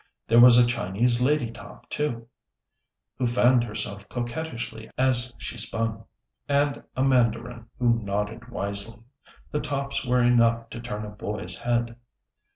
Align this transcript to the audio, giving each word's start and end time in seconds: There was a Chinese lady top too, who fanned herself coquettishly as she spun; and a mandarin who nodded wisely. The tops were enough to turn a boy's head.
There 0.25 0.39
was 0.39 0.57
a 0.57 0.65
Chinese 0.65 1.21
lady 1.21 1.51
top 1.51 1.87
too, 1.87 2.27
who 3.19 3.27
fanned 3.27 3.63
herself 3.63 4.09
coquettishly 4.09 4.89
as 4.97 5.31
she 5.37 5.59
spun; 5.59 6.05
and 6.49 6.83
a 6.95 7.03
mandarin 7.03 7.67
who 7.77 8.01
nodded 8.01 8.49
wisely. 8.49 9.03
The 9.51 9.59
tops 9.61 10.03
were 10.03 10.17
enough 10.23 10.71
to 10.71 10.79
turn 10.81 11.05
a 11.05 11.09
boy's 11.09 11.59
head. 11.59 11.97